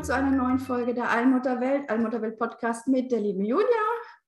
[0.00, 3.66] Willkommen zu einer neuen Folge der Allmutterwelt, Allmutterwelt Podcast mit der lieben Julia.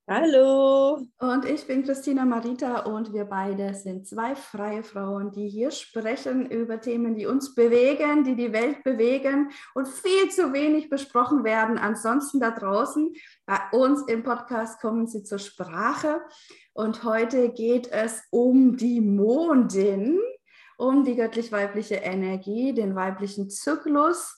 [0.07, 1.01] Hallo.
[1.19, 6.51] Und ich bin Christina Marita und wir beide sind zwei freie Frauen, die hier sprechen
[6.51, 11.79] über Themen, die uns bewegen, die die Welt bewegen und viel zu wenig besprochen werden.
[11.79, 13.15] Ansonsten da draußen
[13.47, 16.21] bei uns im Podcast kommen sie zur Sprache.
[16.75, 20.19] Und heute geht es um die Mondin,
[20.77, 24.37] um die göttlich-weibliche Energie, den weiblichen Zyklus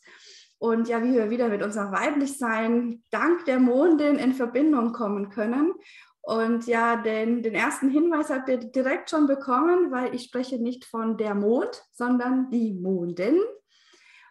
[0.64, 5.74] und ja, wie wir wieder mit unserem Weiblichsein dank der Mondin in Verbindung kommen können.
[6.22, 10.86] Und ja, den, den ersten Hinweis habt ihr direkt schon bekommen, weil ich spreche nicht
[10.86, 13.38] von der Mond, sondern die Mondin.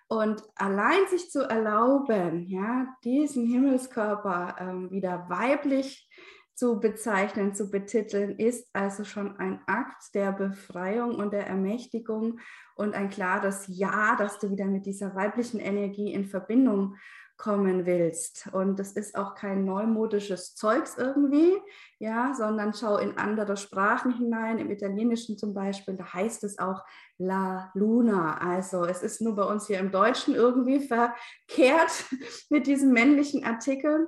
[0.08, 6.10] Und allein sich zu erlauben, ja, diesen Himmelskörper ähm, wieder weiblich
[6.56, 12.40] zu bezeichnen, zu betiteln, ist also schon ein Akt der Befreiung und der Ermächtigung
[12.76, 16.96] und ein klares Ja, dass du wieder mit dieser weiblichen Energie in Verbindung
[17.38, 18.48] kommen willst.
[18.54, 21.58] Und das ist auch kein neumodisches Zeugs irgendwie,
[22.00, 26.84] ja, sondern schau in andere Sprachen hinein, im Italienischen zum Beispiel, da heißt es auch
[27.18, 28.38] La Luna.
[28.38, 32.06] Also es ist nur bei uns hier im Deutschen irgendwie verkehrt
[32.50, 34.08] mit diesem männlichen Artikel.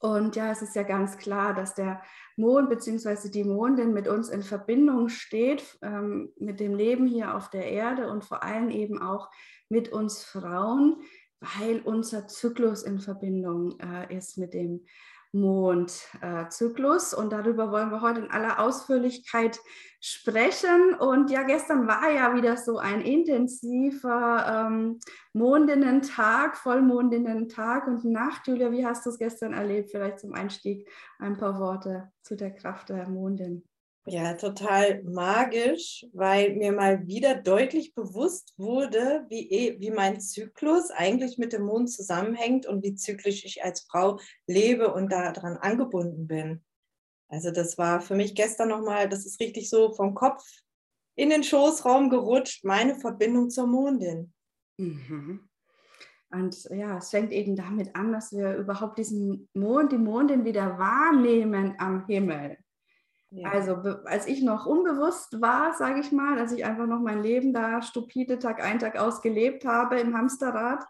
[0.00, 2.00] Und ja, es ist ja ganz klar, dass der
[2.36, 3.30] Mond bzw.
[3.30, 8.08] die Mondin mit uns in Verbindung steht, ähm, mit dem Leben hier auf der Erde
[8.08, 9.28] und vor allem eben auch
[9.68, 11.02] mit uns Frauen,
[11.40, 14.84] weil unser Zyklus in Verbindung äh, ist mit dem
[15.32, 17.12] Mondzyklus.
[17.12, 19.60] Äh, und darüber wollen wir heute in aller Ausführlichkeit
[20.00, 20.94] sprechen.
[20.94, 24.98] Und ja, gestern war ja wieder so ein intensiver ähm,
[25.32, 28.46] Mondinnen-Tag, Vollmondinnen-Tag und Nacht.
[28.46, 29.90] Julia, wie hast du es gestern erlebt?
[29.90, 30.88] Vielleicht zum Einstieg
[31.18, 33.67] ein paar Worte zu der Kraft der Mondin.
[34.10, 40.90] Ja, total magisch, weil mir mal wieder deutlich bewusst wurde, wie, eh, wie mein Zyklus
[40.90, 46.26] eigentlich mit dem Mond zusammenhängt und wie zyklisch ich als Frau lebe und daran angebunden
[46.26, 46.64] bin.
[47.28, 50.42] Also das war für mich gestern nochmal, das ist richtig so vom Kopf
[51.14, 54.32] in den Schoßraum gerutscht, meine Verbindung zur Mondin.
[54.78, 55.48] Mhm.
[56.30, 60.78] Und ja, es fängt eben damit an, dass wir überhaupt diesen Mond, die Mondin wieder
[60.78, 62.58] wahrnehmen am Himmel.
[63.30, 63.50] Ja.
[63.50, 63.74] Also
[64.04, 67.82] als ich noch unbewusst war, sage ich mal, als ich einfach noch mein Leben da
[67.82, 70.86] stupide Tag ein, Tag aus gelebt habe im Hamsterrad,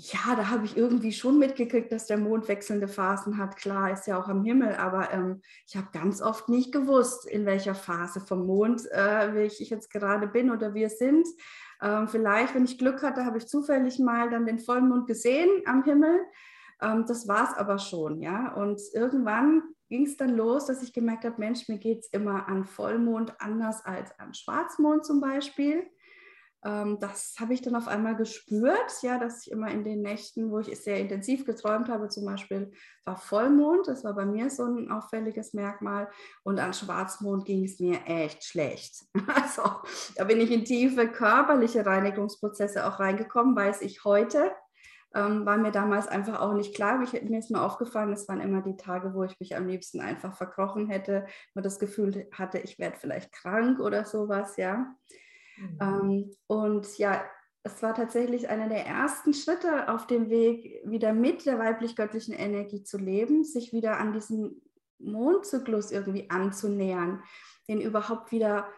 [0.00, 3.56] ja, da habe ich irgendwie schon mitgekriegt, dass der Mond wechselnde Phasen hat.
[3.56, 7.46] Klar, ist ja auch am Himmel, aber ähm, ich habe ganz oft nicht gewusst, in
[7.46, 11.26] welcher Phase vom Mond äh, ich jetzt gerade bin oder wir sind.
[11.82, 15.82] Ähm, vielleicht, wenn ich Glück hatte, habe ich zufällig mal dann den Vollmond gesehen am
[15.82, 16.20] Himmel.
[16.80, 18.54] Ähm, das war es aber schon, ja.
[18.54, 22.48] Und irgendwann ging es dann los, dass ich gemerkt habe, Mensch, mir geht es immer
[22.48, 25.86] an Vollmond anders als an Schwarzmond zum Beispiel.
[26.64, 30.50] Ähm, das habe ich dann auf einmal gespürt, ja, dass ich immer in den Nächten,
[30.50, 32.72] wo ich sehr intensiv geträumt habe, zum Beispiel
[33.04, 36.08] war Vollmond, das war bei mir so ein auffälliges Merkmal.
[36.42, 39.04] Und an Schwarzmond ging es mir echt schlecht.
[39.34, 39.62] Also
[40.16, 44.50] da bin ich in tiefe körperliche Reinigungsprozesse auch reingekommen, weiß ich heute
[45.14, 47.02] ähm, war mir damals einfach auch nicht klar.
[47.02, 50.00] Ich, mir ist nur aufgefallen, es waren immer die Tage, wo ich mich am liebsten
[50.00, 54.94] einfach verkrochen hätte, nur das Gefühl hatte, ich werde vielleicht krank oder sowas, ja.
[55.56, 55.78] Mhm.
[55.80, 57.22] Ähm, und ja,
[57.62, 62.82] es war tatsächlich einer der ersten Schritte auf dem Weg, wieder mit der weiblich-göttlichen Energie
[62.82, 64.62] zu leben, sich wieder an diesen
[64.98, 67.22] Mondzyklus irgendwie anzunähern,
[67.68, 68.68] den überhaupt wieder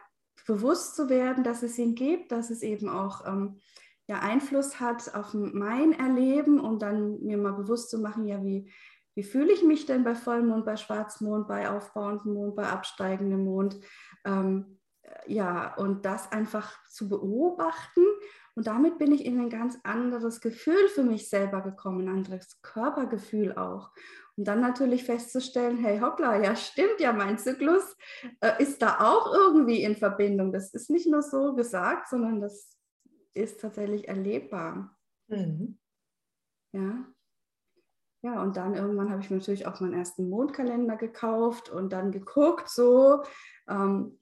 [0.47, 3.61] bewusst zu werden, dass es ihn gibt, dass es eben auch ähm,
[4.11, 8.69] ja Einfluss hat auf mein Erleben und dann mir mal bewusst zu machen, ja, wie,
[9.15, 13.79] wie fühle ich mich denn bei Vollmond, bei Schwarzmond, bei aufbauendem Mond, bei absteigendem Mond?
[14.25, 14.81] Ähm,
[15.29, 18.03] ja, und das einfach zu beobachten.
[18.57, 22.61] Und damit bin ich in ein ganz anderes Gefühl für mich selber gekommen, ein anderes
[22.63, 23.91] Körpergefühl auch.
[24.37, 27.97] Und dann natürlich festzustellen, hey hoppla, ja stimmt ja, mein Zyklus
[28.41, 30.53] äh, ist da auch irgendwie in Verbindung.
[30.53, 32.80] Das ist nicht nur so gesagt, sondern das
[33.35, 34.97] ist tatsächlich erlebbar.
[35.29, 35.79] Mhm.
[36.73, 37.07] Ja.
[38.23, 42.13] Ja, und dann irgendwann habe ich mir natürlich auch meinen ersten Mondkalender gekauft und dann
[42.13, 43.23] geguckt, so,
[43.67, 44.21] ähm,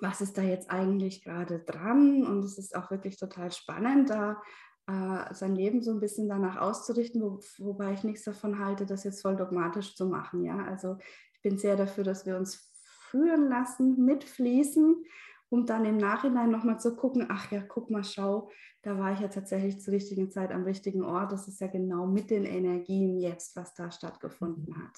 [0.00, 2.26] was ist da jetzt eigentlich gerade dran?
[2.26, 4.42] Und es ist auch wirklich total spannend, da
[4.88, 9.04] äh, sein Leben so ein bisschen danach auszurichten, wo, wobei ich nichts davon halte, das
[9.04, 10.44] jetzt voll dogmatisch zu machen.
[10.44, 10.64] Ja?
[10.64, 10.96] Also
[11.34, 12.72] ich bin sehr dafür, dass wir uns
[13.10, 15.04] führen lassen, mitfließen,
[15.52, 18.50] um dann im Nachhinein nochmal zu gucken, ach ja, guck mal, schau,
[18.80, 21.30] da war ich ja tatsächlich zur richtigen Zeit am richtigen Ort.
[21.30, 24.82] Das ist ja genau mit den Energien jetzt, was da stattgefunden mhm.
[24.82, 24.96] hat.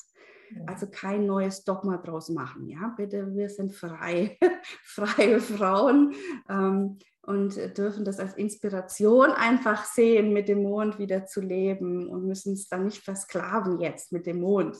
[0.66, 4.38] Also kein neues Dogma draus machen, ja, bitte, wir sind frei,
[4.84, 6.14] freie Frauen
[6.48, 12.26] ähm, und dürfen das als Inspiration einfach sehen, mit dem Mond wieder zu leben und
[12.26, 14.76] müssen es dann nicht versklaven jetzt mit dem Mond.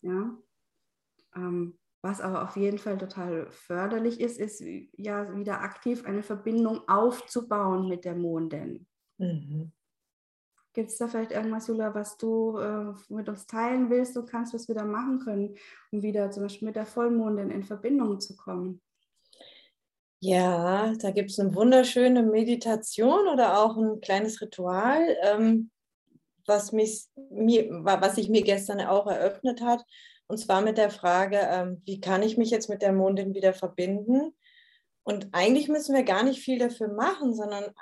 [0.00, 0.34] Ja.
[1.36, 4.62] Ähm, was aber auf jeden Fall total förderlich ist, ist
[4.96, 8.86] ja wieder aktiv eine Verbindung aufzubauen mit der Mondin.
[9.18, 9.72] Mhm.
[10.74, 14.54] Gibt es da vielleicht irgendwas, Jula, was du äh, mit uns teilen willst und kannst,
[14.54, 15.54] was wir da machen können,
[15.92, 18.80] um wieder zum Beispiel mit der Vollmondin in Verbindung zu kommen?
[20.20, 25.70] Ja, da gibt es eine wunderschöne Meditation oder auch ein kleines Ritual, ähm,
[26.46, 29.84] was, mich, mir, was sich mir gestern auch eröffnet hat.
[30.28, 33.52] Und zwar mit der Frage, ähm, wie kann ich mich jetzt mit der Mondin wieder
[33.52, 34.34] verbinden?
[35.04, 37.72] Und eigentlich müssen wir gar nicht viel dafür machen, sondern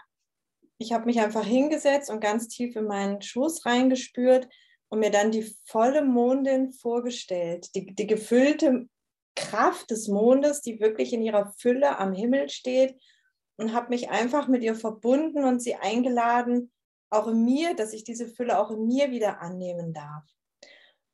[0.78, 4.48] ich habe mich einfach hingesetzt und ganz tief in meinen Schoß reingespürt
[4.88, 8.88] und mir dann die volle Mondin vorgestellt, die, die gefüllte
[9.37, 13.00] Kraft des Mondes, die wirklich in ihrer Fülle am Himmel steht
[13.56, 16.72] und habe mich einfach mit ihr verbunden und sie eingeladen,
[17.10, 20.25] auch in mir, dass ich diese Fülle auch in mir wieder annehmen darf.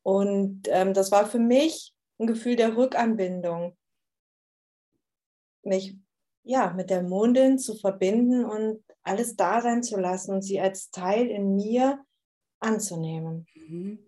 [0.06, 3.76] Und ähm, das war für mich ein Gefühl der Rückanbindung,
[5.64, 5.96] mich
[6.44, 10.92] ja mit der Mondin zu verbinden und alles da sein zu lassen und sie als
[10.92, 12.04] Teil in mir
[12.60, 13.48] anzunehmen.
[13.56, 13.98] Mhm.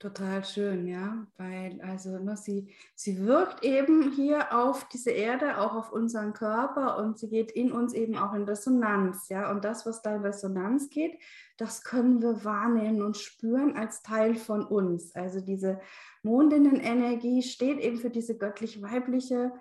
[0.00, 5.74] Total schön, ja, weil also ne, sie, sie wirkt eben hier auf diese Erde, auch
[5.74, 9.86] auf unseren Körper und sie geht in uns eben auch in Resonanz, ja, und das,
[9.86, 11.16] was da in Resonanz geht,
[11.56, 15.14] das können wir wahrnehmen und spüren als Teil von uns.
[15.14, 15.80] Also diese
[16.24, 19.52] Mondinnen-Energie steht eben für diese göttlich-weibliche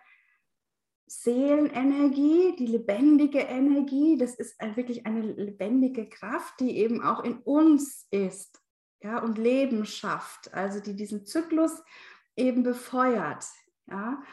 [1.05, 8.07] Seelenenergie, die lebendige Energie, das ist wirklich eine lebendige Kraft, die eben auch in uns
[8.09, 8.62] ist
[9.03, 11.83] ja, und Leben schafft, also die diesen Zyklus
[12.35, 13.45] eben befeuert,
[13.87, 14.23] ja,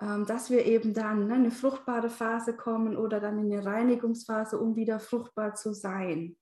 [0.00, 3.64] ähm, dass wir eben dann ne, in eine fruchtbare Phase kommen oder dann in eine
[3.64, 6.36] Reinigungsphase, um wieder fruchtbar zu sein.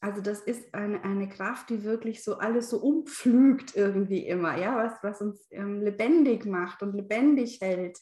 [0.00, 4.76] Also das ist eine, eine Kraft, die wirklich so alles so umpflügt irgendwie immer, ja,
[4.76, 7.98] was, was uns ähm, lebendig macht und lebendig hält,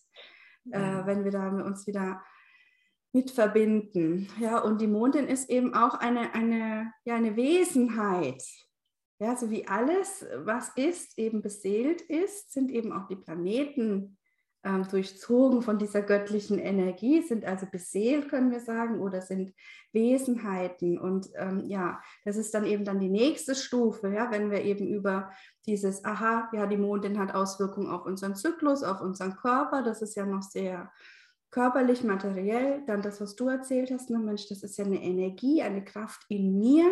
[0.70, 1.00] äh, ja.
[1.00, 2.22] äh, wenn wir da uns wieder
[3.12, 4.28] mit verbinden.
[4.40, 8.42] Ja, und die Mondin ist eben auch eine, eine, ja, eine Wesenheit,
[9.18, 14.16] ja, so wie alles, was ist, eben beseelt ist, sind eben auch die Planeten
[14.64, 19.52] ähm, durchzogen von dieser göttlichen Energie, sind also beseelt, können wir sagen, oder sind
[19.92, 20.98] Wesenheiten.
[20.98, 24.86] Und ähm, ja, das ist dann eben dann die nächste Stufe, ja, wenn wir eben
[24.88, 25.30] über
[25.66, 30.16] dieses, aha, ja, die Mondin hat Auswirkungen auf unseren Zyklus, auf unseren Körper, das ist
[30.16, 30.90] ja noch sehr
[31.50, 32.82] körperlich, materiell.
[32.86, 36.24] Dann das, was du erzählt hast, ne, Mensch, das ist ja eine Energie, eine Kraft
[36.28, 36.90] in mir,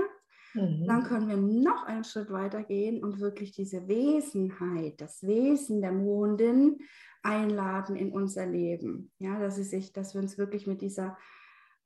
[0.54, 0.86] Mhm.
[0.86, 5.92] Dann können wir noch einen Schritt weiter gehen und wirklich diese Wesenheit, das Wesen der
[5.92, 6.78] Mondin
[7.22, 9.12] einladen in unser Leben.
[9.18, 11.16] Ja, dass, sie sich, dass wir uns wirklich mit dieser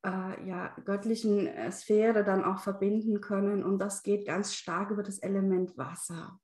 [0.04, 3.62] äh, ja, göttlichen äh, Sphäre dann auch verbinden können.
[3.62, 6.38] Und das geht ganz stark über das Element Wasser.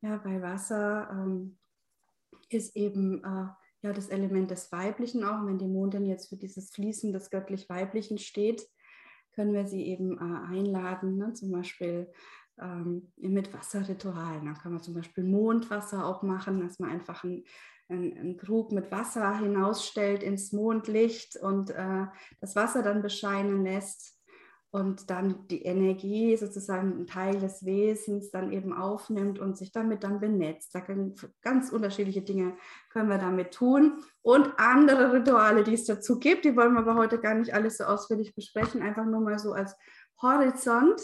[0.00, 1.58] Ja, weil Wasser ähm,
[2.48, 3.48] ist eben äh,
[3.82, 5.46] ja, das Element des Weiblichen auch.
[5.46, 8.66] wenn die Mondin jetzt für dieses Fließen des göttlich-weiblichen steht,
[9.36, 11.32] können wir sie eben äh, einladen, ne?
[11.34, 12.10] zum Beispiel
[12.60, 14.46] ähm, mit Wasserritualen.
[14.46, 17.44] Da kann man zum Beispiel Mondwasser auch machen, dass man einfach einen,
[17.88, 22.06] einen Krug mit Wasser hinausstellt ins Mondlicht und äh,
[22.40, 24.15] das Wasser dann bescheinen lässt
[24.70, 30.04] und dann die Energie, sozusagen ein Teil des Wesens, dann eben aufnimmt und sich damit
[30.04, 30.74] dann benetzt.
[30.74, 32.56] Da können ganz unterschiedliche Dinge
[32.90, 36.96] können wir damit tun und andere Rituale, die es dazu gibt, die wollen wir aber
[36.96, 39.76] heute gar nicht alles so ausführlich besprechen, einfach nur mal so als
[40.20, 41.00] Horizont.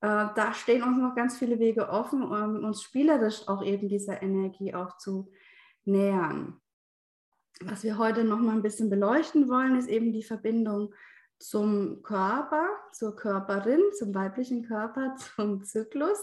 [0.00, 4.22] Äh, da stehen uns noch ganz viele Wege offen, um uns spielerisch auch eben dieser
[4.22, 5.30] Energie auch zu
[5.84, 6.60] nähern.
[7.62, 10.92] Was wir heute noch mal ein bisschen beleuchten wollen, ist eben die Verbindung
[11.38, 16.18] zum Körper, zur Körperin, zum weiblichen Körper, zum Zyklus,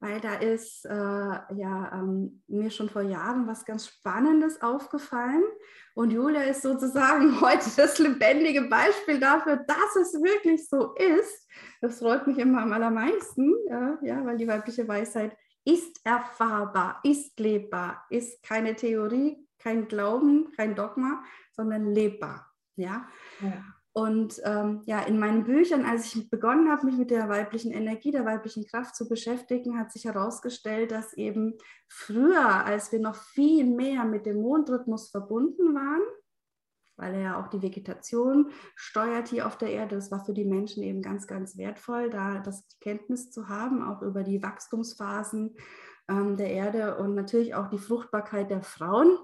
[0.00, 5.44] weil da ist äh, ja ähm, mir schon vor Jahren was ganz Spannendes aufgefallen
[5.94, 11.48] und Julia ist sozusagen heute das lebendige Beispiel dafür, dass es wirklich so ist.
[11.80, 17.38] Das freut mich immer am allermeisten, ja, ja weil die weibliche Weisheit ist erfahrbar, ist
[17.38, 22.52] lebbar, ist keine Theorie, kein Glauben, kein Dogma, sondern lebbar.
[22.76, 23.08] Ja.
[23.40, 23.64] ja.
[23.96, 28.10] Und ähm, ja, in meinen Büchern, als ich begonnen habe, mich mit der weiblichen Energie,
[28.10, 31.54] der weiblichen Kraft zu beschäftigen, hat sich herausgestellt, dass eben
[31.86, 36.02] früher, als wir noch viel mehr mit dem Mondrhythmus verbunden waren,
[36.96, 39.94] weil er ja auch die Vegetation steuert hier auf der Erde.
[39.94, 44.02] Das war für die Menschen eben ganz, ganz wertvoll, da das Kenntnis zu haben, auch
[44.02, 45.56] über die Wachstumsphasen
[46.08, 49.16] ähm, der Erde und natürlich auch die Fruchtbarkeit der Frauen.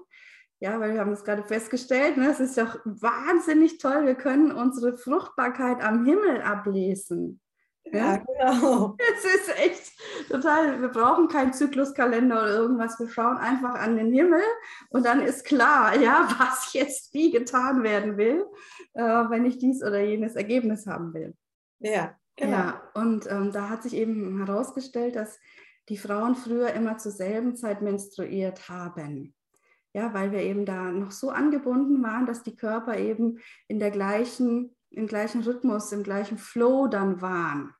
[0.61, 4.51] Ja, weil wir haben es gerade festgestellt, ne, es ist doch wahnsinnig toll, wir können
[4.51, 7.41] unsere Fruchtbarkeit am Himmel ablesen.
[7.85, 8.95] Ja, genau.
[9.17, 9.91] Es ist echt
[10.29, 12.99] total, wir brauchen keinen Zykluskalender oder irgendwas.
[12.99, 14.43] Wir schauen einfach an den Himmel
[14.91, 18.45] und dann ist klar, ja, was jetzt wie getan werden will,
[18.93, 21.33] äh, wenn ich dies oder jenes Ergebnis haben will.
[21.79, 22.51] Ja, genau.
[22.51, 25.39] Ja, und ähm, da hat sich eben herausgestellt, dass
[25.89, 29.33] die Frauen früher immer zur selben Zeit menstruiert haben.
[29.93, 33.91] Ja, weil wir eben da noch so angebunden waren, dass die Körper eben in der
[33.91, 37.73] gleichen im gleichen Rhythmus, im gleichen Flow dann waren.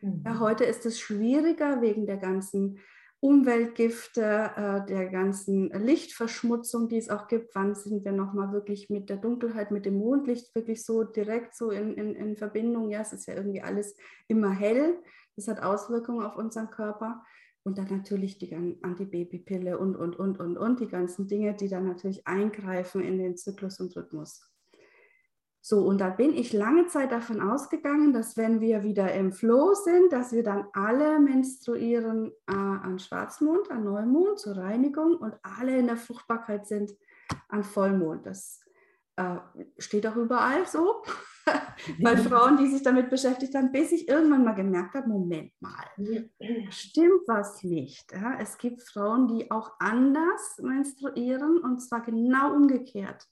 [0.00, 0.22] Mhm.
[0.24, 2.78] Ja, heute ist es schwieriger wegen der ganzen
[3.20, 4.22] Umweltgifte,
[4.56, 7.52] äh, der ganzen Lichtverschmutzung, die es auch gibt.
[7.56, 11.70] Wann sind wir nochmal wirklich mit der Dunkelheit, mit dem Mondlicht wirklich so direkt so
[11.72, 12.90] in, in, in Verbindung?
[12.90, 13.96] Ja, es ist ja irgendwie alles
[14.28, 15.02] immer hell.
[15.34, 17.24] Das hat Auswirkungen auf unseren Körper.
[17.68, 21.86] Und dann natürlich die Antibabypille und, und, und, und, und, die ganzen Dinge, die dann
[21.86, 24.42] natürlich eingreifen in den Zyklus und Rhythmus.
[25.60, 29.74] So, und da bin ich lange Zeit davon ausgegangen, dass wenn wir wieder im Flow
[29.74, 35.76] sind, dass wir dann alle menstruieren äh, an Schwarzmond, an Neumond zur Reinigung und alle
[35.76, 36.96] in der Fruchtbarkeit sind
[37.50, 38.24] an Vollmond.
[38.24, 38.62] Das
[39.16, 39.36] äh,
[39.76, 41.02] steht auch überall so
[42.00, 45.84] bei Frauen, die sich damit beschäftigt haben, bis ich irgendwann mal gemerkt habe, Moment mal,
[46.70, 48.12] stimmt was nicht.
[48.12, 48.38] Ja?
[48.40, 53.26] Es gibt Frauen, die auch anders menstruieren und zwar genau umgekehrt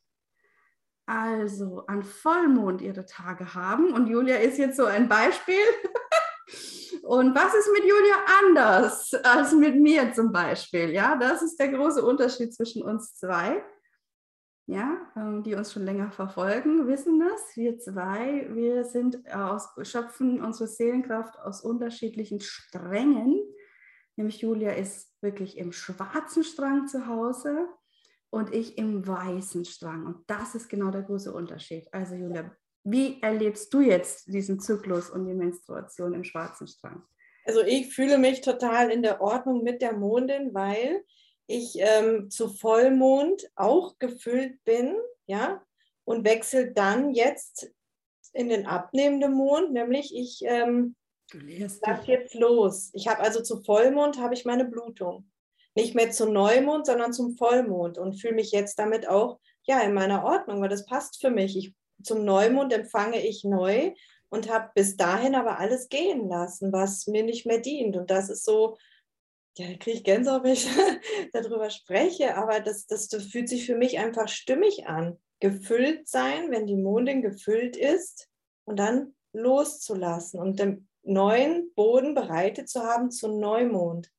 [1.07, 3.93] also an Vollmond ihre Tage haben.
[3.93, 5.55] Und Julia ist jetzt so ein Beispiel.
[7.03, 10.91] Und was ist mit Julia anders als mit mir zum Beispiel?
[10.91, 13.63] Ja, das ist der große Unterschied zwischen uns zwei.
[14.69, 17.57] Ja, ähm, die uns schon länger verfolgen, wissen das.
[17.57, 23.41] Wir zwei, wir sind aus, schöpfen unsere Seelenkraft aus unterschiedlichen Strängen.
[24.17, 27.69] Nämlich Julia ist wirklich im schwarzen Strang zu Hause
[28.31, 30.05] und ich im weißen Strang.
[30.07, 31.87] Und das ist genau der große Unterschied.
[31.93, 32.51] Also Julia,
[32.83, 37.03] wie erlebst du jetzt diesen Zyklus und die Menstruation im schwarzen Strang?
[37.45, 41.05] Also ich fühle mich total in der Ordnung mit der Mondin, weil
[41.47, 45.63] ich ähm, zu Vollmond auch gefüllt bin, ja,
[46.05, 47.71] und wechsle dann jetzt
[48.33, 50.95] in den abnehmenden Mond, nämlich ich ähm,
[51.33, 52.91] lasse jetzt los.
[52.93, 55.29] Ich habe also zu Vollmond habe ich meine Blutung
[55.77, 59.93] nicht mehr zum Neumond, sondern zum Vollmond und fühle mich jetzt damit auch ja in
[59.93, 61.57] meiner Ordnung, weil das passt für mich.
[61.57, 63.93] Ich, zum Neumond empfange ich neu
[64.31, 67.97] und habe bis dahin aber alles gehen lassen, was mir nicht mehr dient.
[67.97, 68.77] Und das ist so,
[69.57, 70.69] ja, da kriege ich Gänsehaut, wenn ich
[71.33, 75.19] darüber spreche, aber das, das, das fühlt sich für mich einfach stimmig an.
[75.41, 78.29] Gefüllt sein, wenn die Mondin gefüllt ist
[78.65, 84.11] und dann loszulassen und den neuen Boden bereitet zu haben zum Neumond.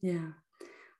[0.00, 0.34] Ja,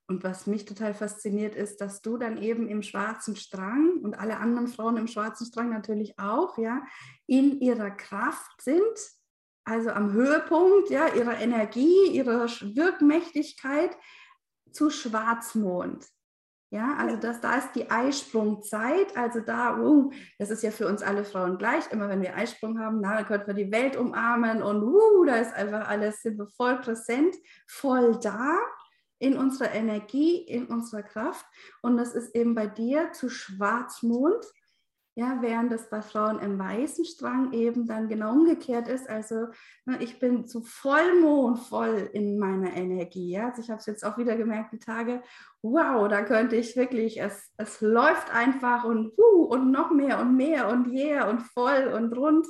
[0.08, 4.38] und was mich total fasziniert ist, dass du dann eben im schwarzen Strang und alle
[4.38, 6.84] anderen Frauen im schwarzen Strang natürlich auch, ja,
[7.26, 8.82] in ihrer Kraft sind,
[9.66, 13.96] also am Höhepunkt ja, ihrer Energie, ihrer Wirkmächtigkeit
[14.72, 16.06] zu Schwarzmond.
[16.70, 21.02] Ja, also das, da ist die Eisprungzeit, also da, uh, das ist ja für uns
[21.02, 21.90] alle Frauen gleich.
[21.92, 25.36] Immer wenn wir Eisprung haben, na, dann können wir die Welt umarmen und uh, da
[25.36, 27.36] ist einfach alles, sind wir voll präsent,
[27.68, 28.58] voll da
[29.18, 31.46] in unserer Energie, in unserer Kraft.
[31.82, 34.44] Und das ist eben bei dir zu Schwarzmond,
[35.18, 39.08] ja, während das bei Frauen im weißen Strang eben dann genau umgekehrt ist.
[39.08, 39.46] Also
[39.86, 43.30] ne, ich bin zu Vollmond voll in meiner Energie.
[43.30, 43.48] Ja?
[43.48, 45.22] Also ich habe es jetzt auch wieder gemerkt, die Tage,
[45.62, 50.36] wow, da könnte ich wirklich, es, es läuft einfach und, uh, und noch mehr und
[50.36, 52.46] mehr und yeah und voll und rund.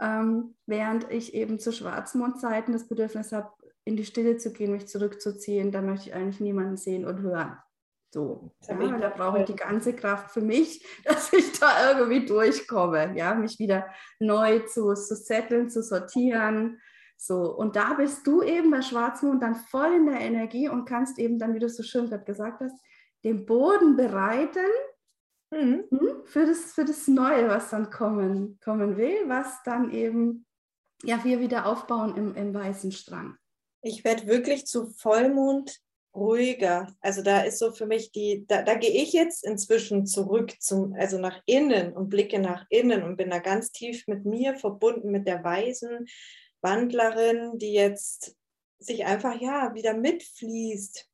[0.00, 3.52] Ähm, während ich eben zu Schwarzmondzeiten das Bedürfnis habe,
[3.84, 7.58] in die Stille zu gehen, mich zurückzuziehen, da möchte ich eigentlich niemanden sehen und hören.
[8.12, 13.16] So, ja, da brauche ich die ganze Kraft für mich, dass ich da irgendwie durchkomme,
[13.16, 13.86] ja, mich wieder
[14.18, 16.78] neu zu, zu setteln, zu sortieren.
[17.16, 21.18] So, und da bist du eben bei Schwarzmond dann voll in der Energie und kannst
[21.18, 22.76] eben dann, wie du so schön gerade gesagt hast,
[23.24, 24.66] den Boden bereiten
[25.50, 25.84] mhm.
[25.88, 30.44] Hm, für, das, für das Neue, was dann kommen, kommen will, was dann eben
[31.02, 33.36] ja, wir wieder aufbauen im, im weißen Strang.
[33.82, 35.80] Ich werde wirklich zu Vollmond
[36.14, 36.94] ruhiger.
[37.00, 40.94] Also da ist so für mich die, da, da gehe ich jetzt inzwischen zurück zum,
[40.94, 45.10] also nach innen und blicke nach innen und bin da ganz tief mit mir verbunden,
[45.10, 46.06] mit der weisen
[46.60, 48.36] Wandlerin, die jetzt
[48.78, 51.08] sich einfach ja wieder mitfließt.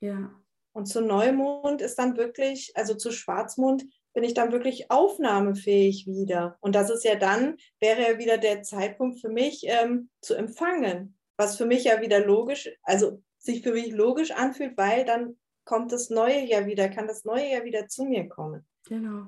[0.00, 0.30] Ja.
[0.72, 6.56] Und zu Neumond ist dann wirklich, also zu Schwarzmond bin ich dann wirklich aufnahmefähig wieder.
[6.60, 11.18] Und das ist ja dann, wäre ja wieder der Zeitpunkt für mich ähm, zu empfangen.
[11.36, 15.92] Was für mich ja wieder logisch, also sich für mich logisch anfühlt, weil dann kommt
[15.92, 18.66] das Neue ja wieder, kann das Neue ja wieder zu mir kommen.
[18.88, 19.26] Genau.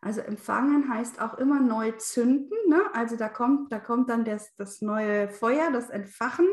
[0.00, 2.56] Also empfangen heißt auch immer neu zünden.
[2.68, 2.80] Ne?
[2.92, 6.46] Also da kommt, da kommt dann das, das neue Feuer, das Entfachen.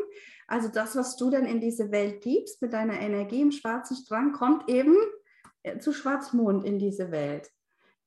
[0.46, 4.32] Also das, was du dann in diese Welt gibst mit deiner Energie im schwarzen Strang,
[4.32, 4.96] kommt eben
[5.62, 7.50] äh, zu Schwarzmond in diese Welt.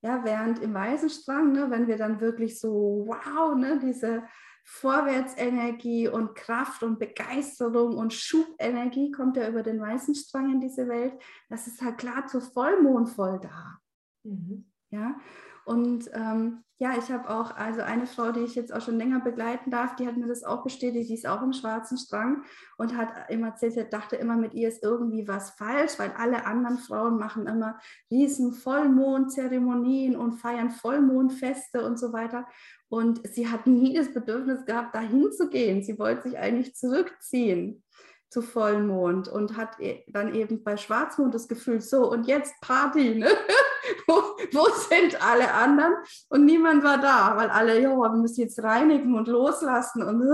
[0.02, 4.24] Ja, während im weißen Strang, ne, wenn wir dann wirklich so, wow, ne, diese
[4.70, 10.90] Vorwärtsenergie und Kraft und Begeisterung und Schubenergie kommt ja über den weißen Strang in diese
[10.90, 11.14] Welt.
[11.48, 13.80] Das ist halt klar zur Vollmond voll da.
[14.24, 14.66] Mhm.
[14.90, 15.16] Ja,
[15.64, 19.20] und ähm, ja, ich habe auch, also eine Frau, die ich jetzt auch schon länger
[19.20, 22.44] begleiten darf, die hat mir das auch bestätigt, die ist auch im schwarzen Strang
[22.78, 26.78] und hat immer erzählt, dachte immer, mit ihr ist irgendwie was falsch, weil alle anderen
[26.78, 27.80] Frauen machen immer
[28.12, 32.46] riesen Vollmondzeremonien und feiern Vollmondfeste und so weiter.
[32.90, 35.84] Und sie hat nie das Bedürfnis gehabt, dahin zu gehen.
[35.84, 37.84] Sie wollte sich eigentlich zurückziehen
[38.30, 43.16] zu Vollmond und hat e, dann eben bei Schwarzmond das Gefühl, so und jetzt Party,
[43.16, 43.30] ne?
[44.08, 44.16] wo,
[44.52, 45.96] wo, sind alle anderen?
[46.30, 50.28] Und niemand war da, weil alle, ja, wir müssen jetzt reinigen und loslassen und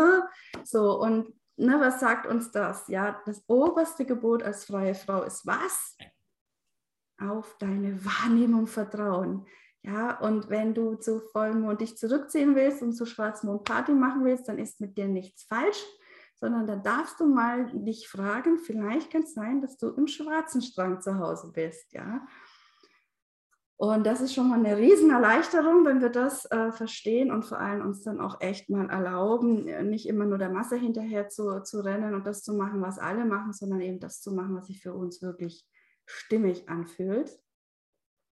[0.64, 1.00] so.
[1.00, 2.88] Und ne, was sagt uns das?
[2.88, 5.96] Ja, das oberste Gebot als freie Frau ist was?
[7.20, 9.46] Auf deine Wahrnehmung vertrauen.
[9.86, 14.48] Ja, und wenn du zu Vollmond dich zurückziehen willst und zu Schwarzmond Party machen willst,
[14.48, 15.84] dann ist mit dir nichts falsch,
[16.36, 20.62] sondern da darfst du mal dich fragen, vielleicht kann es sein, dass du im schwarzen
[20.62, 22.26] Strang zu Hause bist, ja.
[23.76, 27.86] Und das ist schon mal eine Riesenerleichterung, wenn wir das äh, verstehen und vor allem
[27.86, 32.14] uns dann auch echt mal erlauben, nicht immer nur der Masse hinterher zu, zu rennen
[32.14, 34.94] und das zu machen, was alle machen, sondern eben das zu machen, was sich für
[34.94, 35.68] uns wirklich
[36.06, 37.38] stimmig anfühlt.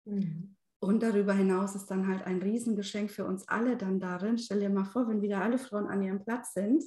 [0.05, 0.57] Mhm.
[0.81, 4.39] Und darüber hinaus ist dann halt ein Riesengeschenk für uns alle dann darin.
[4.39, 6.83] Stell dir mal vor, wenn wieder alle Frauen an ihrem Platz sind,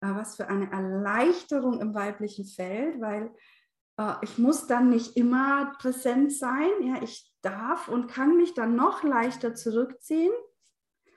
[0.00, 3.34] äh, was für eine Erleichterung im weiblichen Feld, weil
[3.98, 6.70] äh, ich muss dann nicht immer präsent sein.
[6.82, 10.32] Ja, ich darf und kann mich dann noch leichter zurückziehen,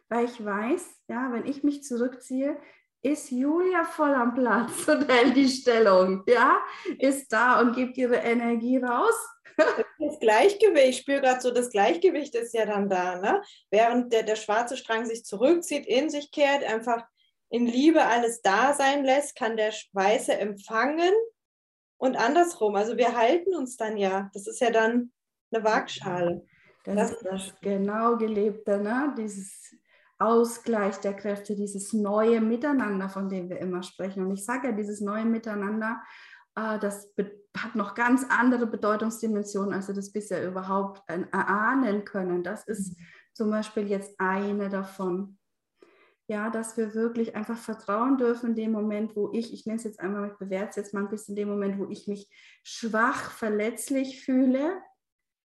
[0.10, 2.58] weil ich weiß, ja, wenn ich mich zurückziehe,
[3.04, 6.58] ist Julia voll am Platz und hält die Stellung, ja,
[6.98, 9.16] ist da und gibt ihre Energie raus
[10.00, 13.42] das Gleichgewicht, ich spüre gerade so, das Gleichgewicht ist ja dann da, ne?
[13.72, 17.04] Während der, der schwarze Strang sich zurückzieht, in sich kehrt, einfach
[17.50, 21.14] in Liebe alles da sein lässt, kann der Weiße empfangen
[21.98, 22.76] und andersrum.
[22.76, 24.30] Also wir halten uns dann ja.
[24.34, 25.12] Das ist ja dann
[25.52, 26.46] eine Waagschale.
[26.84, 29.14] Das, das ist das genau Gelebte, ne?
[29.18, 29.76] dieses
[30.20, 34.26] Ausgleich der Kräfte, dieses neue Miteinander, von dem wir immer sprechen.
[34.26, 36.02] Und ich sage ja, dieses neue Miteinander,
[36.58, 37.14] das
[37.56, 42.44] hat noch ganz andere Bedeutungsdimensionen, als wir das bisher überhaupt erahnen können.
[42.44, 43.06] Das ist mhm.
[43.34, 45.38] zum Beispiel jetzt eine davon.
[46.30, 49.86] Ja, dass wir wirklich einfach vertrauen dürfen in dem Moment, wo ich, ich nenne es
[49.86, 52.30] jetzt einmal, ich bewerte es jetzt mal ein bisschen, in dem Moment, wo ich mich
[52.64, 54.82] schwach, verletzlich fühle,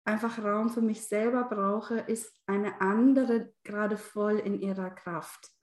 [0.03, 5.53] einfach Raum für mich selber brauche, ist eine andere gerade voll in ihrer Kraft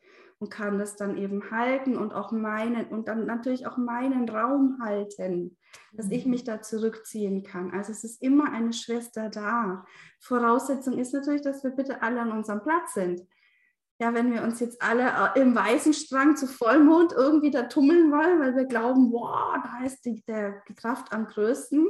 [0.40, 4.78] und kann das dann eben halten und auch meinen und dann natürlich auch meinen Raum
[4.82, 5.58] halten,
[5.92, 6.30] dass ich mhm.
[6.30, 7.72] mich da zurückziehen kann.
[7.72, 9.84] Also es ist immer eine Schwester da.
[10.18, 13.22] Voraussetzung ist natürlich, dass wir bitte alle an unserem Platz sind.
[14.00, 18.10] Ja, wenn wir uns jetzt alle äh, im weißen Strang zu Vollmond irgendwie da tummeln
[18.10, 21.86] wollen, weil wir glauben, wow, da ist die, der, die Kraft am größten,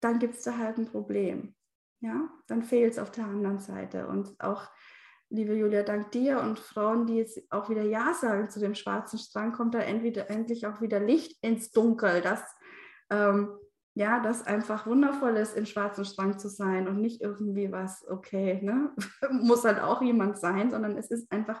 [0.00, 1.56] dann gibt es da halt ein Problem.
[1.98, 4.06] Ja, dann fehlt es auf der anderen Seite.
[4.06, 4.68] Und auch
[5.30, 9.18] liebe Julia, dank dir und Frauen, die jetzt auch wieder Ja sagen zu dem schwarzen
[9.18, 12.42] Strang, kommt da entweder endlich auch wieder Licht ins Dunkel, dass
[13.10, 13.56] ähm,
[13.94, 18.60] ja, das einfach wundervoll ist, im schwarzen Strang zu sein und nicht irgendwie was, okay,
[18.62, 18.92] ne?
[19.30, 21.60] muss halt auch jemand sein, sondern es ist einfach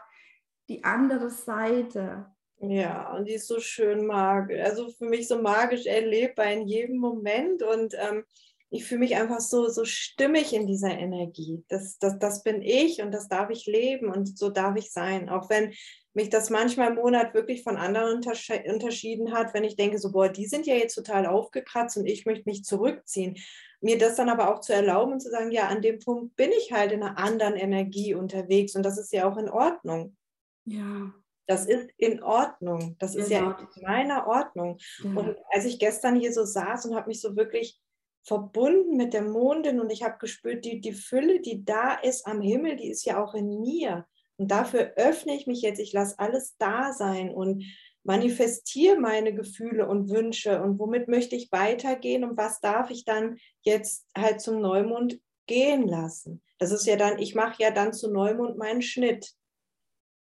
[0.68, 2.26] die andere Seite.
[2.58, 6.98] Ja, und die ist so schön magisch, also für mich so magisch erlebbar in jedem
[6.98, 8.24] Moment und ähm,
[8.70, 11.64] ich fühle mich einfach so, so stimmig in dieser Energie.
[11.68, 15.28] Das, das, das bin ich und das darf ich leben und so darf ich sein.
[15.28, 15.72] Auch wenn
[16.14, 18.20] mich das manchmal im Monat wirklich von anderen
[18.68, 22.26] unterschieden hat, wenn ich denke, so, boah, die sind ja jetzt total aufgekratzt und ich
[22.26, 23.36] möchte mich zurückziehen.
[23.80, 26.50] Mir das dann aber auch zu erlauben und zu sagen, ja, an dem Punkt bin
[26.52, 30.16] ich halt in einer anderen Energie unterwegs und das ist ja auch in Ordnung.
[30.64, 31.12] Ja.
[31.46, 32.94] das ist in Ordnung.
[33.00, 33.50] Das ist genau.
[33.50, 34.78] ja in meiner Ordnung.
[35.02, 35.10] Ja.
[35.10, 37.80] Und als ich gestern hier so saß und habe mich so wirklich
[38.22, 42.40] verbunden mit der Mondin und ich habe gespürt, die, die Fülle, die da ist am
[42.40, 44.06] Himmel, die ist ja auch in mir.
[44.36, 47.64] Und dafür öffne ich mich jetzt, ich lasse alles da sein und
[48.02, 53.38] manifestiere meine Gefühle und Wünsche und womit möchte ich weitergehen und was darf ich dann
[53.62, 56.42] jetzt halt zum Neumond gehen lassen.
[56.58, 59.34] Das ist ja dann, ich mache ja dann zu Neumond meinen Schnitt.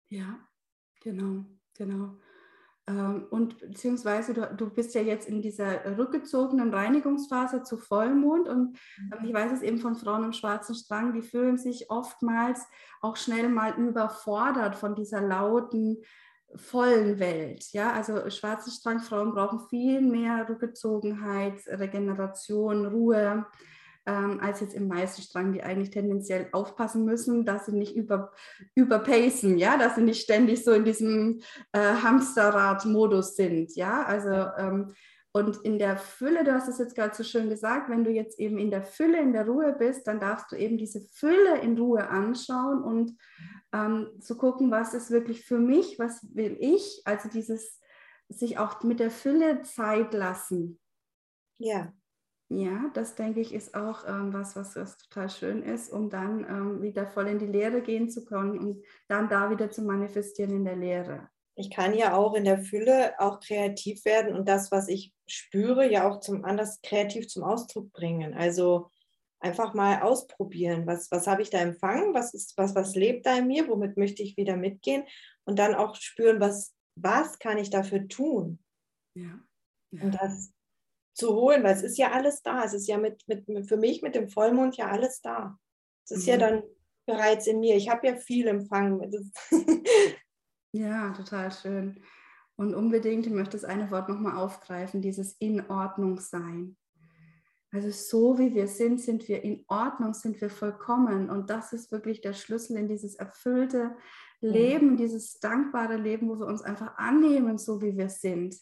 [0.10, 0.39] Ja,
[1.02, 2.15] genau, genau.
[2.89, 8.71] Ähm, und beziehungsweise du, du bist ja jetzt in dieser rückgezogenen Reinigungsphase zu Vollmond und
[8.71, 9.13] mhm.
[9.13, 12.65] ähm, ich weiß es eben von Frauen im schwarzen Strang, die fühlen sich oftmals
[13.02, 15.97] auch schnell mal überfordert von dieser lauten,
[16.56, 17.71] vollen Welt.
[17.73, 23.45] Ja, also schwarze Strangfrauen brauchen viel mehr Rückgezogenheit, Regeneration, Ruhe
[24.10, 28.32] ähm, als jetzt im weißen Strang, die eigentlich tendenziell aufpassen müssen, dass sie nicht über,
[28.74, 31.41] überpacen, ja, dass sie nicht ständig so in diesem
[31.74, 34.93] äh, Hamsterrad-Modus sind, ja, also ähm,
[35.32, 38.39] und in der Fülle, du hast es jetzt gerade so schön gesagt, wenn du jetzt
[38.39, 41.78] eben in der Fülle, in der Ruhe bist, dann darfst du eben diese Fülle in
[41.78, 43.15] Ruhe anschauen und
[43.72, 47.80] ähm, zu gucken, was ist wirklich für mich, was will ich, also dieses
[48.28, 50.80] sich auch mit der Fülle Zeit lassen.
[51.60, 51.93] Ja.
[52.52, 56.44] Ja, das denke ich ist auch ähm, was, was, was total schön ist, um dann
[56.50, 60.52] ähm, wieder voll in die Lehre gehen zu können und dann da wieder zu manifestieren
[60.52, 61.30] in der Lehre.
[61.54, 65.92] Ich kann ja auch in der Fülle auch kreativ werden und das, was ich spüre,
[65.92, 68.34] ja auch zum anders kreativ zum Ausdruck bringen.
[68.34, 68.90] Also
[69.40, 73.38] einfach mal ausprobieren, was, was habe ich da empfangen, was ist, was, was lebt da
[73.38, 75.04] in mir, womit möchte ich wieder mitgehen
[75.44, 78.60] und dann auch spüren, was, was kann ich dafür tun.
[79.14, 79.40] Ja.
[79.92, 80.04] ja.
[80.04, 80.52] Und das
[81.13, 82.63] zu holen, weil es ist ja alles da.
[82.63, 85.58] Es ist ja mit, mit, für mich mit dem Vollmond ja alles da.
[86.06, 86.30] Es ist mhm.
[86.30, 86.63] ja dann
[87.06, 87.76] bereits in mir.
[87.76, 89.32] Ich habe ja viel empfangen.
[90.72, 92.02] ja, total schön.
[92.56, 96.78] Und unbedingt, ich möchte das eine Wort nochmal aufgreifen, dieses in Ordnung sein.
[97.72, 101.30] Also so wie wir sind, sind wir in Ordnung, sind wir vollkommen.
[101.30, 103.95] Und das ist wirklich der Schlüssel in dieses erfüllte
[104.41, 108.56] Leben, dieses dankbare Leben, wo wir uns einfach annehmen, so wie wir sind.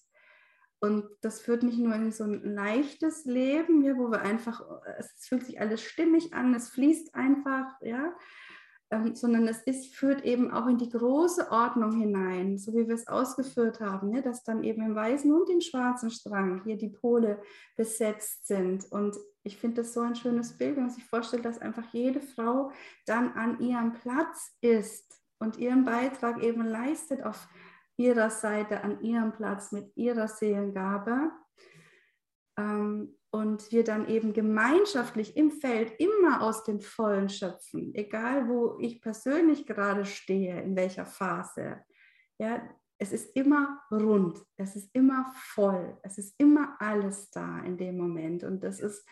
[0.79, 4.61] Und das führt nicht nur in so ein leichtes Leben, ja, wo wir einfach,
[4.99, 8.13] es fühlt sich alles stimmig an, es fließt einfach, ja,
[8.89, 12.95] ähm, sondern es ist, führt eben auch in die große Ordnung hinein, so wie wir
[12.95, 16.89] es ausgeführt haben, ja, dass dann eben im weißen und im schwarzen Strang hier die
[16.89, 17.41] Pole
[17.75, 18.89] besetzt sind.
[18.91, 22.21] Und ich finde das so ein schönes Bild, wenn man sich vorstellt, dass einfach jede
[22.21, 22.71] Frau
[23.05, 27.49] dann an ihrem Platz ist und ihren Beitrag eben leistet auf
[27.97, 31.31] ihrer Seite, an ihrem Platz mit ihrer Seelengabe.
[32.57, 38.77] Ähm, und wir dann eben gemeinschaftlich im Feld immer aus dem Vollen schöpfen, egal wo
[38.79, 41.83] ich persönlich gerade stehe, in welcher Phase.
[42.39, 42.61] Ja,
[42.99, 47.97] es ist immer rund, es ist immer voll, es ist immer alles da in dem
[47.97, 48.43] Moment.
[48.43, 49.07] Und das ist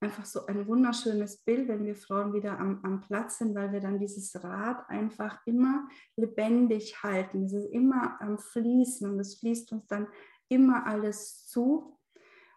[0.00, 3.80] einfach so ein wunderschönes Bild, wenn wir Frauen wieder am, am Platz sind, weil wir
[3.80, 7.44] dann dieses Rad einfach immer lebendig halten.
[7.44, 10.06] Es ist immer am Fließen und es fließt uns dann
[10.48, 11.98] immer alles zu.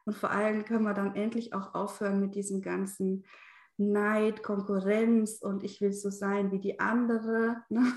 [0.05, 3.25] Und vor allem können wir dann endlich auch aufhören mit diesem ganzen
[3.77, 7.63] Neid, Konkurrenz und ich will so sein wie die andere.
[7.69, 7.93] Ne?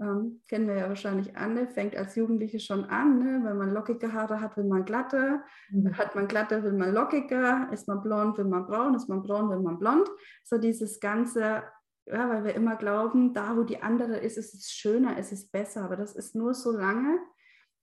[0.00, 3.18] Ähm, kennen wir ja wahrscheinlich alle, fängt als Jugendliche schon an.
[3.18, 3.40] Ne?
[3.44, 5.42] Wenn man lockige Haare hat, will man glatte.
[5.70, 5.96] Mhm.
[5.96, 7.68] Hat man glatte, will man lockiger.
[7.72, 8.94] Ist man blond, will man braun.
[8.94, 10.08] Ist man braun, will man blond.
[10.42, 11.62] So dieses ganze,
[12.06, 15.48] ja, weil wir immer glauben, da wo die andere ist, ist es schöner, ist es
[15.48, 15.84] besser.
[15.84, 17.20] Aber das ist nur so lange,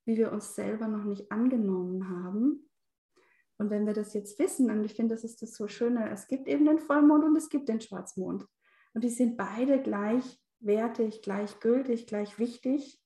[0.05, 2.69] wie wir uns selber noch nicht angenommen haben.
[3.57, 6.27] Und wenn wir das jetzt wissen, und ich finde, das ist das so Schöne, es
[6.27, 8.45] gibt eben den Vollmond und es gibt den Schwarzmond.
[8.93, 12.99] Und die sind beide gleich wertig, gleichgültig, gleich wichtig.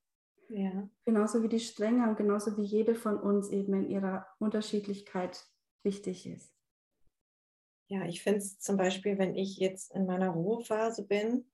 [0.50, 0.90] Ja.
[1.06, 5.48] Genauso wie die Strenge und genauso wie jede von uns eben in ihrer Unterschiedlichkeit
[5.84, 6.54] wichtig ist.
[7.88, 11.46] Ja, ich finde es zum Beispiel, wenn ich jetzt in meiner Ruhephase bin,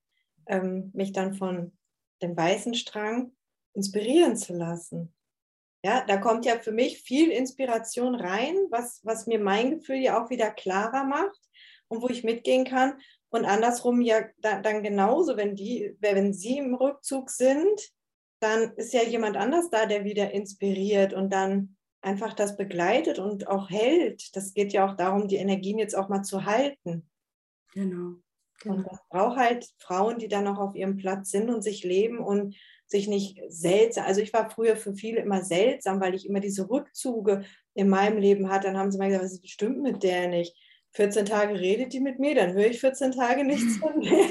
[0.46, 1.72] ähm, mich dann von
[2.22, 3.32] dem weißen Strang
[3.74, 5.14] inspirieren zu lassen.
[5.84, 10.22] Ja, da kommt ja für mich viel Inspiration rein, was, was mir mein Gefühl ja
[10.22, 11.40] auch wieder klarer macht
[11.88, 13.00] und wo ich mitgehen kann.
[13.32, 17.80] Und andersrum ja dann genauso, wenn die, wenn sie im Rückzug sind,
[18.40, 23.48] dann ist ja jemand anders da, der wieder inspiriert und dann einfach das begleitet und
[23.48, 24.36] auch hält.
[24.36, 27.08] Das geht ja auch darum, die Energien jetzt auch mal zu halten.
[27.72, 28.16] Genau.
[28.60, 28.76] genau.
[28.76, 32.18] Und das braucht halt Frauen, die dann auch auf ihrem Platz sind und sich leben
[32.18, 32.54] und
[32.86, 34.04] sich nicht seltsam.
[34.04, 38.18] Also ich war früher für viele immer seltsam, weil ich immer diese Rückzüge in meinem
[38.18, 38.66] Leben hatte.
[38.66, 40.54] Dann haben sie mal gesagt, was stimmt mit der nicht?
[40.94, 44.26] 14 Tage redet die mit mir, dann höre ich 14 Tage nichts von mir.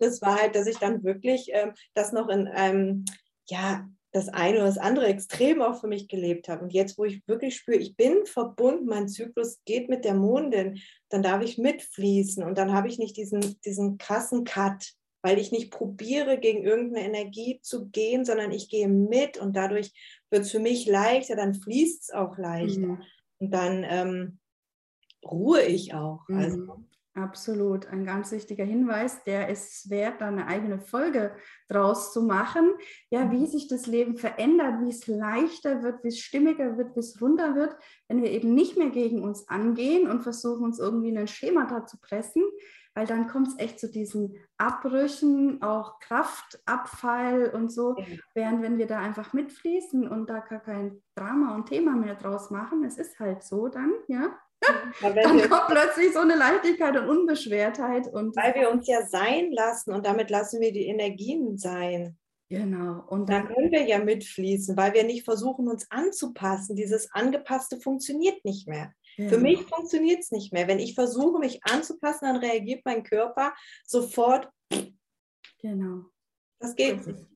[0.00, 3.04] Das war halt, dass ich dann wirklich ähm, das noch in einem,
[3.48, 6.62] ja, das eine oder das andere extrem auch für mich gelebt habe.
[6.62, 10.80] Und jetzt, wo ich wirklich spüre, ich bin verbunden, mein Zyklus geht mit der Mondin,
[11.08, 15.50] dann darf ich mitfließen und dann habe ich nicht diesen, diesen krassen Cut, weil ich
[15.50, 19.90] nicht probiere, gegen irgendeine Energie zu gehen, sondern ich gehe mit und dadurch
[20.30, 22.86] wird es für mich leichter, dann fließt es auch leichter.
[22.86, 23.02] Mhm.
[23.40, 24.38] Und dann ähm,
[25.24, 26.28] ruhe ich auch.
[26.28, 26.38] Mhm.
[26.38, 26.84] Also.
[27.16, 31.36] Absolut, ein ganz wichtiger Hinweis, der ist wert, da eine eigene Folge
[31.68, 32.72] draus zu machen.
[33.08, 33.46] Ja, wie mhm.
[33.46, 37.54] sich das Leben verändert, wie es leichter wird, wie es stimmiger wird, wie es runter
[37.54, 37.76] wird,
[38.08, 41.66] wenn wir eben nicht mehr gegen uns angehen und versuchen, uns irgendwie in ein Schema
[41.66, 42.42] da zu pressen,
[42.94, 47.96] weil dann kommt es echt zu diesen Abbrüchen, auch Kraftabfall und so.
[47.96, 48.04] Ja.
[48.34, 52.50] Während wenn wir da einfach mitfließen und da gar kein Drama und Thema mehr draus
[52.50, 54.36] machen, es ist halt so dann, ja,
[55.00, 58.06] dann kommt plötzlich so eine Leichtigkeit und Unbeschwertheit.
[58.12, 62.16] Und weil wir uns ja sein lassen und damit lassen wir die Energien sein.
[62.48, 63.02] Genau.
[63.08, 66.76] Und dann, dann können wir ja mitfließen, weil wir nicht versuchen, uns anzupassen.
[66.76, 68.92] Dieses Angepasste funktioniert nicht mehr.
[69.16, 69.30] Genau.
[69.30, 70.68] Für mich funktioniert es nicht mehr.
[70.68, 73.54] Wenn ich versuche, mich anzupassen, dann reagiert mein Körper
[73.86, 74.50] sofort.
[75.60, 76.04] Genau.
[76.58, 77.26] Das geht nicht.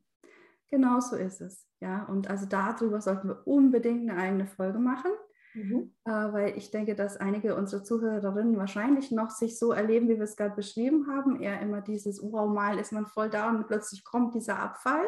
[0.70, 1.66] Genau so ist es.
[1.80, 5.12] Ja, und also darüber sollten wir unbedingt eine eigene Folge machen.
[5.54, 5.94] Mhm.
[6.04, 10.24] Äh, weil ich denke, dass einige unserer Zuhörerinnen wahrscheinlich noch sich so erleben, wie wir
[10.24, 11.40] es gerade beschrieben haben.
[11.40, 15.04] Eher immer dieses, wow, mal ist man voll da und plötzlich kommt dieser Abfall,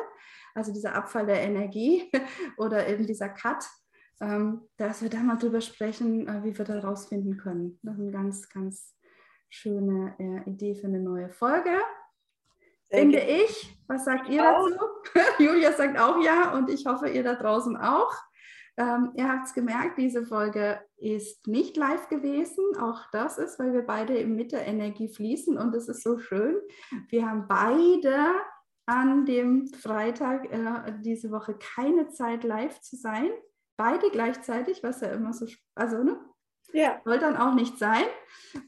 [0.55, 2.11] also dieser Abfall der Energie
[2.57, 3.65] oder eben dieser Cut,
[4.21, 7.79] ähm, dass wir da mal drüber sprechen, äh, wie wir da rausfinden können.
[7.83, 8.97] Das ist eine ganz, ganz
[9.49, 11.77] schöne äh, Idee für eine neue Folge.
[12.89, 13.79] Finde ich.
[13.87, 14.75] Was sagt ihr dazu?
[15.39, 18.13] Julia sagt auch ja und ich hoffe, ihr da draußen auch.
[18.77, 22.65] Ähm, ihr habt es gemerkt, diese Folge ist nicht live gewesen.
[22.79, 26.57] Auch das ist, weil wir beide mit der Energie fließen und es ist so schön.
[27.09, 28.33] Wir haben beide
[28.87, 33.31] an dem Freitag äh, diese Woche keine Zeit live zu sein.
[33.77, 36.19] Beide gleichzeitig, was ja immer so, also ne?
[36.73, 37.01] Ja.
[37.05, 38.05] Soll dann auch nicht sein.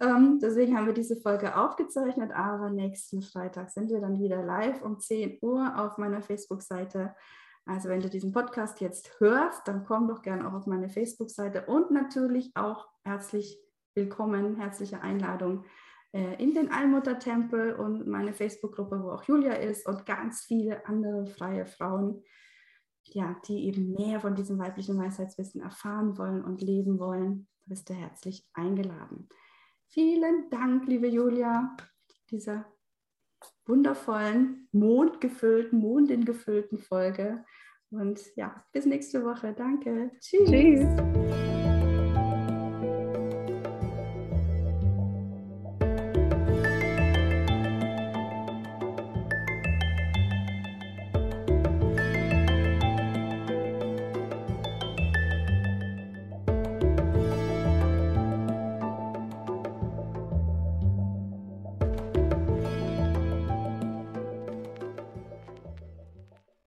[0.01, 4.83] Ähm, deswegen haben wir diese Folge aufgezeichnet, aber nächsten Freitag sind wir dann wieder live
[4.83, 7.15] um 10 Uhr auf meiner Facebook-Seite
[7.65, 11.67] also wenn du diesen Podcast jetzt hörst, dann komm doch gerne auch auf meine Facebook-Seite
[11.67, 13.59] und natürlich auch herzlich
[13.95, 15.65] willkommen, herzliche Einladung
[16.13, 21.27] äh, in den Allmuttertempel und meine Facebook-Gruppe, wo auch Julia ist und ganz viele andere
[21.27, 22.25] freie Frauen,
[23.05, 27.49] ja, die eben mehr von diesem weiblichen Weisheitswissen erfahren wollen und leben wollen.
[27.67, 29.29] Bist du herzlich eingeladen.
[29.89, 31.77] Vielen Dank, liebe Julia,
[32.31, 32.72] dieser
[33.67, 37.45] wundervollen, mondgefüllten, mondingefüllten Folge.
[37.91, 39.53] Und ja, bis nächste Woche.
[39.57, 40.11] Danke.
[40.21, 40.51] Tschüss.
[40.51, 41.52] Tschüss.